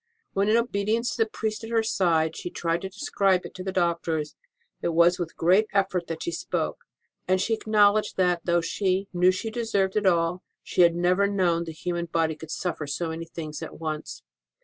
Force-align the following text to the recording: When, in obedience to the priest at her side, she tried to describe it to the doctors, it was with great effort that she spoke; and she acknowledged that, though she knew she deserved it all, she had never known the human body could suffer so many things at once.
When, 0.33 0.49
in 0.49 0.57
obedience 0.57 1.11
to 1.11 1.23
the 1.23 1.29
priest 1.29 1.63
at 1.63 1.69
her 1.69 1.83
side, 1.83 2.35
she 2.35 2.49
tried 2.49 2.81
to 2.81 2.89
describe 2.89 3.45
it 3.45 3.53
to 3.53 3.63
the 3.63 3.71
doctors, 3.71 4.35
it 4.81 4.87
was 4.95 5.19
with 5.19 5.35
great 5.37 5.67
effort 5.73 6.07
that 6.07 6.23
she 6.23 6.31
spoke; 6.31 6.85
and 7.27 7.39
she 7.39 7.53
acknowledged 7.53 8.17
that, 8.17 8.41
though 8.43 8.61
she 8.61 9.09
knew 9.13 9.29
she 9.29 9.51
deserved 9.51 9.95
it 9.95 10.07
all, 10.07 10.41
she 10.63 10.81
had 10.81 10.95
never 10.95 11.27
known 11.27 11.65
the 11.65 11.71
human 11.71 12.07
body 12.07 12.35
could 12.35 12.49
suffer 12.49 12.87
so 12.87 13.09
many 13.09 13.25
things 13.25 13.61
at 13.61 13.79
once. 13.79 14.23